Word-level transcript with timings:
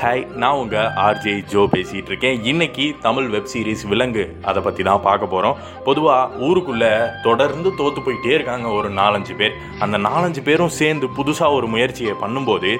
Hi 0.00 0.22
நான் 0.40 0.58
உங்கள் 0.62 0.88
RJ 1.02 1.32
Joe 1.52 1.60
பேசிகிட்டு 1.74 2.10
இருக்கேன் 2.10 2.40
இன்னைக்கு 2.50 2.86
தமிழ் 3.04 3.28
வெப் 3.34 3.48
சீரிஸ் 3.52 3.84
விலங்கு 3.92 4.24
அதை 4.48 4.60
பற்றி 4.62 4.82
தான் 4.88 5.00
பார்க்க 5.06 5.30
போகிறோம் 5.34 5.56
பொதுவாக 5.86 6.42
ஊருக்குள்ளே 6.46 6.90
தொடர்ந்து 7.26 7.68
தோற்று 7.78 8.00
போயிட்டே 8.06 8.32
இருக்காங்க 8.36 8.66
ஒரு 8.78 8.88
நாலஞ்சு 8.98 9.34
பேர். 9.38 9.54
அந்த 9.84 9.98
நாலஞ்சு 10.08 10.42
பேரும் 10.48 10.72
சேர்ந்து 10.80 11.08
புதுசாக 11.18 11.56
ஒரு 11.58 11.68
முயற்சியை 11.74 12.14
பண்ணும்போது 12.24 12.72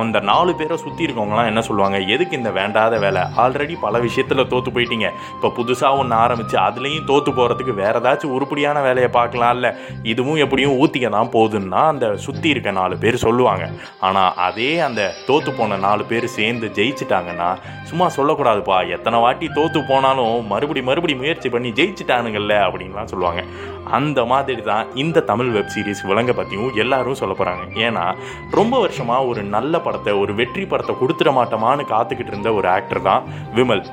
அந்த 0.00 0.20
நாலு 0.30 0.54
பேரை 0.60 0.78
சுற்றி 0.84 1.06
இருக்கவங்களாம் 1.06 1.50
என்ன 1.50 1.62
சொல்லுவாங்க? 1.68 2.00
எதுக்கு 2.14 2.38
இந்த 2.40 2.52
வேண்டாத 2.58 2.98
வேலை? 3.04 3.22
ஆல்ரெடி 3.44 3.76
பல 3.84 4.00
விஷயத்தில் 4.06 4.48
தோற்று 4.54 4.72
போயிட்டீங்க. 4.78 5.08
இப்போ 5.36 5.50
புதுசாக 5.60 6.00
ஒன்று 6.00 6.18
ஆரம்பித்து 6.24 6.58
அதுலேயும் 6.66 7.08
தோற்று 7.12 7.32
போகிறதுக்கு 7.38 7.74
வேறு 7.82 8.02
ஏதாச்சும் 8.02 8.34
உருப்படியான 8.38 8.82
வேலையை 8.88 9.12
பார்க்கலாம்ல. 9.20 9.70
இதுவும் 10.14 10.42
எப்படியும் 10.46 10.76
ஊற்றிக்க 10.82 11.14
தான் 11.18 11.32
போகுதுன்னா 11.36 11.84
அந்த 11.94 12.08
சுற்றி 12.26 12.48
இருக்க 12.56 12.76
நாலு 12.82 12.96
பேர் 13.06 13.22
சொல்லுவாங்க. 13.26 13.64
ஆனால் 14.08 14.34
அதே 14.48 14.72
அந்த 14.90 15.10
தோற்று 15.30 15.52
போன 15.60 15.80
நாலு 15.88 16.04
பேர் 16.12 16.28
சேர்ந்து 16.38 16.62
ஜெயிச்சிட்டாங்கன்னா 16.78 17.48
சும்மா 17.90 18.06
சொல்லக்கூடாதுப்பா. 18.16 18.78
எத்தனை 18.96 19.18
வாட்டி 19.24 19.46
தோற்று 19.58 19.82
போனாலும் 19.90 20.36
மறுபடி 20.52 20.82
மறுபடி 20.88 21.16
முயற்சி 21.22 21.48
பண்ணி 21.54 21.70
ஜெயிச்சிட்டானுங்கல்ல 21.80 22.54
அப்படின்லாம் 22.66 23.10
சொல்லுவாங்க. 23.12 23.42
அந்த 23.98 24.20
மாதிரி 24.32 24.62
தான் 24.70 24.86
இந்த 25.02 25.24
தமிழ் 25.30 25.50
வெப் 25.56 25.72
சீரிஸ் 25.74 26.06
விலங்க 26.10 26.32
பற்றியும் 26.38 26.76
எல்லாரும் 26.84 27.20
சொல்ல 27.22 27.34
போகிறாங்க 27.40 27.64
ஏன்னா 27.86 28.04
ரொம்ப 28.58 28.74
வருஷமாக 28.84 29.28
ஒரு 29.30 29.42
நல்ல 29.56 29.80
படத்தை 29.86 30.14
ஒரு 30.22 30.34
வெற்றி 30.40 30.64
படத்தை 30.72 30.94
கொடுத்துட 31.02 31.32
மாட்டோமான்னு 31.40 31.84
காத்துக்கிட்டு 31.94 32.34
இருந்த 32.34 32.52
ஒரு 32.60 32.68
ஆக்டர் 32.76 33.06
தான் 33.10 33.24
விமல். 33.58 33.84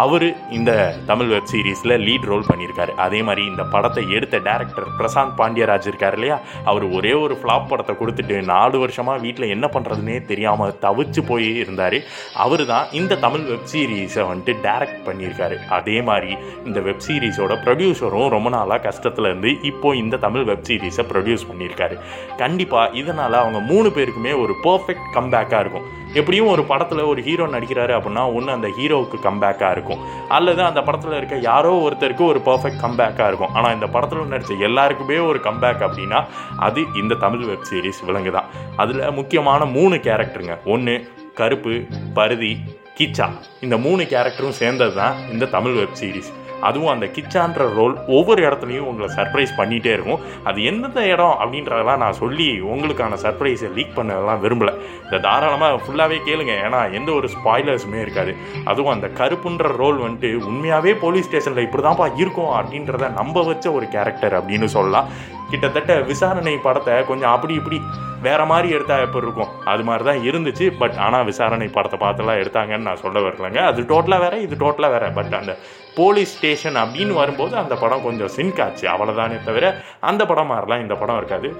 அவர் 0.00 0.26
இந்த 0.56 0.72
தமிழ் 1.06 1.26
வெப் 1.26 1.48
சீரிஸில் 1.52 1.94
லீட் 2.04 2.26
ரோல் 2.30 2.46
பண்ணியிருக்காரு. 2.50 2.92
அதே 3.04 3.22
மாதிரி 3.22 3.42
இந்த 3.46 3.62
படத்தை 3.62 4.02
எடுத்த 4.16 4.36
டேரக்டர் 4.38 4.86
பிரசாந்த் 4.98 5.34
பாண்டியராஜ் 5.40 5.88
இருக்கார் 5.90 6.12
இல்லையா? 6.12 6.36
அவர் 6.64 6.84
ஒரே 6.98 7.12
ஒரு 7.12 7.34
ஃப்ளாப் 7.40 7.66
படத்தை 7.68 7.94
கொடுத்துட்டு 8.00 8.44
நாலு 8.44 8.78
வருஷமாக 8.78 9.22
வீட்டில் 9.24 9.52
என்ன 9.56 9.66
பண்ணுறதுனே 9.74 10.16
தெரியாமல் 10.30 10.74
தவிச்சு 10.84 11.22
போய் 11.26 11.48
இருந்தார். 11.62 11.98
அவர் 12.34 12.64
தான் 12.72 12.86
இந்த 13.00 13.18
தமிழ் 13.26 13.44
வெப் 13.50 13.68
சீரிஸை 13.72 14.24
வந்துட்டு 14.30 14.54
டேரக்ட் 14.68 15.02
பண்ணியிருக்காரு. 15.08 15.58
அதே 15.78 16.02
மாதிரி 16.02 16.36
இந்த 16.66 16.80
வெப் 16.80 17.04
சீரிஸோட 17.08 17.52
ப்ரொடியூசரும் 17.66 18.28
ரொம்ப 18.36 18.50
நாளாக 18.56 18.82
கஷ்டத்தில் 18.88 19.28
இருந்து 19.30 19.52
இப்போ 19.72 19.94
இந்த 20.02 20.16
தமிழ் 20.16 20.44
வெப் 20.44 20.66
சீரீஸை 20.68 21.06
ப்ரொடியூஸ் 21.12 21.48
பண்ணியிருக்காரு. 21.50 21.98
கண்டிப்பாக 22.36 22.96
இதனால் 23.02 23.40
அவங்க 23.42 23.60
மூணு 23.72 23.88
பேருக்குமே 23.88 24.34
ஒரு 24.44 24.56
பர்ஃபெக்ட் 24.68 25.08
கம்பேக்காக 25.18 25.60
இருக்கும். 25.60 25.88
எப்படியும் 26.20 26.50
ஒரு 26.54 26.62
படத்தில் 26.70 27.00
ஒரு 27.12 27.20
ஹீரோ 27.22 27.46
நடிக்கிறாரு 27.54 27.92
அப்படின்னா 27.98 28.24
ஒன்று 28.34 28.52
அந்த 28.56 28.68
ஹீரோவுக்கு 28.78 29.18
கம்பேக்காக 29.28 29.70
இருக்கும். 29.70 30.02
அல்லது 30.36 30.62
அந்த 30.62 30.82
படத்தில் 30.82 31.16
இருக்க 31.20 31.36
யாரோ 31.50 31.72
ஒருத்தருக்கு 31.86 32.24
ஒரு 32.32 32.42
பர்ஃபெக்ட் 32.48 32.82
கம்பேக்காக 32.84 33.28
இருக்கும். 33.30 33.54
ஆனால் 33.54 33.74
இந்த 33.74 33.86
படத்தில் 33.86 34.30
நடித்த 34.34 34.54
எல்லாருக்குமே 34.68 35.18
ஒரு 35.30 35.40
கம்பேக் 35.48 35.86
அப்படின்னா 35.88 36.20
அது 36.68 36.82
இந்த 37.02 37.20
தமிழ் 37.24 37.48
வெப் 37.50 37.66
சீரிஸ் 37.70 38.04
விலங்கு 38.06 38.34
தான் 38.38 38.50
அதில் 38.76 39.02
முக்கியமான 39.20 39.64
மூணு 39.78 39.96
கேரக்டருங்க 40.06 40.56
ஒன்று 40.74 40.94
கருப்பு 41.34 41.74
பருதி 42.14 42.52
கிச்சா. 42.98 43.26
இந்த 43.60 43.76
மூணு 43.84 44.02
கேரக்டரும் 44.02 44.58
சேர்ந்தது 44.62 44.94
தான் 44.94 45.14
இந்த 45.32 45.44
தமிழ் 45.56 45.76
வெப் 45.80 45.98
சீரிஸ் 46.00 46.32
அதுவும் 46.68 46.92
அந்த 46.94 47.06
கிச்சான்ற 47.16 47.66
ரோல் 47.78 47.94
ஒவ்வொரு 48.16 48.40
இடத்துலையும் 48.46 48.88
உங்களை 48.90 49.08
சர்ப்ரைஸ் 49.18 49.52
பண்ணிகிட்டே 49.60 49.92
இருக்கும். 49.96 50.22
அது 50.48 50.58
எந்தெந்த 50.70 51.02
இடம் 51.14 51.36
அப்படின்றதெல்லாம் 51.42 52.02
நான் 52.04 52.20
சொல்லி 52.22 52.48
உங்களுக்கான 52.72 53.18
சர்ப்ரைஸை 53.24 53.70
லீக் 53.78 53.96
பண்ணதெல்லாம் 53.98 54.42
விரும்பலை. 54.44 54.74
இதை 55.06 55.20
தாராளமாக 55.28 55.80
ஃபுல்லாகவே 55.84 56.18
கேளுங்க. 56.28 56.54
ஏன்னா 56.66 56.80
எந்த 57.00 57.10
ஒரு 57.18 57.28
ஸ்பாய்லர்ஸுமே 57.36 58.00
இருக்காது. 58.04 58.34
அதுவும் 58.72 58.94
அந்த 58.94 59.10
கருப்புன்ற 59.20 59.74
ரோல் 59.82 60.00
வந்துட்டு 60.06 60.30
உண்மையாகவே 60.50 60.94
போலீஸ் 61.04 61.28
ஸ்டேஷனில் 61.30 61.66
இப்படி 61.66 61.84
தான்ப்பா 61.88 62.08
இருக்கும் 62.22 62.54
அப்படின்றத 62.60 63.10
நம்ப 63.20 63.44
வச்ச 63.50 63.66
ஒரு 63.78 63.88
கேரக்டர் 63.96 64.36
அப்படின்னு 64.40 64.70
சொல்லலாம். 64.78 65.10
கிட்டத்தட்ட 65.52 65.94
விசாரணை 66.10 66.52
படத்தை 66.66 66.94
கொஞ்சம் 67.08 67.32
அப்படி 67.34 67.54
இப்படி 67.60 67.78
வேற 68.26 68.40
மாதிரி 68.50 68.68
எடுத்தா 68.74 68.96
எப்படி 69.04 69.26
இருக்கும்? 69.26 69.52
அது 69.72 69.82
மாதிரி 69.86 70.04
தான் 70.08 70.20
இருந்துச்சு. 70.28 70.66
பட் 70.80 70.96
ஆனால் 71.06 71.26
விசாரணை 71.30 71.66
படத்தை 71.76 71.98
பார்த்துலாம் 72.02 72.40
எடுத்தாங்கன்னு 72.42 72.88
நான் 72.88 73.02
சொல்ல 73.04 73.20
வரலங்க. 73.26 73.60
அது 73.70 73.80
டோட்டலாக 73.92 74.24
வேற 74.24 74.34
இது 74.46 74.56
டோட்டலாக 74.64 74.94
வேற. 74.96 75.06
பட் 75.18 75.34
அந்த 75.40 75.54
போலீஸ் 76.00 76.34
ஸ்டேஷன் 76.38 76.80
அப்படின்னு 76.82 77.14
வரும்போது 77.20 77.56
அந்த 77.62 77.74
படம் 77.84 78.06
கொஞ்சம் 78.08 78.34
சிங்க் 78.38 78.60
ஆச்சு. 78.66 78.86
அவ்வளோதானே 78.94 79.38
தவிர 79.50 79.74
அந்த 80.10 80.22
படம் 80.32 80.52
மாதிரிலாம் 80.52 80.84
இந்த 80.86 80.94
படம் 81.02 81.20
இருக்காது. 81.22 81.50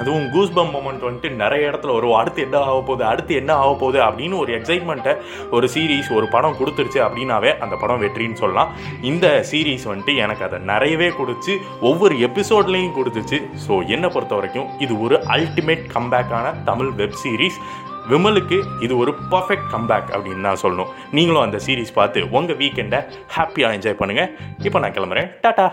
அதுவும் 0.00 0.28
கூஸ்பம் 0.34 0.70
மூமெண்ட் 0.74 1.02
வந்துட்டு 1.06 1.28
நிறைய 1.40 1.62
இடத்துல 1.70 1.94
வரும் 1.96 2.16
அடுத்து 2.20 2.40
என்ன 2.44 2.56
ஆக 2.68 2.78
போகுது 2.86 3.04
அடுத்து 3.10 3.32
என்ன 3.40 3.52
ஆக 3.62 3.72
போகுது 3.82 3.98
அப்படின்னு 4.06 4.36
ஒரு 4.42 4.52
எக்ஸைட்மெண்ட்டை 4.58 5.12
ஒரு 5.56 5.66
சீரீஸ் 5.74 6.08
ஒரு 6.18 6.26
படம் 6.34 6.56
கொடுத்துருச்சு 6.60 7.00
அப்படின்னாவே 7.06 7.50
அந்த 7.64 7.76
படம் 7.82 8.02
வெற்றின்னு 8.04 8.40
சொல்லலாம். 8.42 8.72
இந்த 9.10 9.26
சீரீஸ் 9.50 9.84
வந்துட்டு 9.90 10.14
எனக்கு 10.24 10.46
அதை 10.48 10.60
நிறையவே 10.72 11.08
கொடுத்து 11.18 11.54
ஒவ்வொரு 11.90 12.16
எபிசோட்லேயும் 12.28 12.96
கொடுத்துச்சு. 12.98 13.40
ஸோ 13.66 13.72
என்னை 13.96 14.10
பொறுத்த 14.16 14.34
வரைக்கும் 14.34 14.70
இது 14.86 14.96
ஒரு 15.06 15.18
அல்டிமேட் 15.36 15.86
கம்பேக்கான 15.96 16.54
தமிழ் 16.70 16.92
வெப் 17.02 17.20
சீரிஸ் 17.24 17.60
விமலுக்கு 18.10 18.58
இது 18.80 18.94
ஒரு 19.02 19.14
பர்ஃபெக்ட் 19.30 19.70
கம்பேக் 19.74 20.10
அப்படின்னு 20.16 20.46
தான் 20.48 20.62
சொல்லணும். 20.62 20.90
நீங்களும் 21.16 21.44
அந்த 21.46 21.60
சீரீஸ் 21.66 21.96
பார்த்து 22.00 22.20
உங்கள் 22.30 22.56
வீக்கெண்டை 22.56 23.00
ஹாப்பியாக 23.36 23.76
என்ஜாய் 23.78 24.00
பண்ணுங்கள் 24.02 24.30
இப்போ 24.68 24.78
நான் 24.84 24.96
கிளம்புறேன். 24.98 25.30
டாட்டா 25.46 25.66